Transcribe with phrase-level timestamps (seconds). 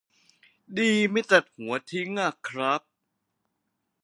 [0.77, 2.81] ดีไม่ตัดหัวทิ้งอะครับ